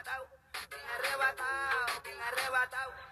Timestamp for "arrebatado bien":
0.00-0.82, 0.96-2.20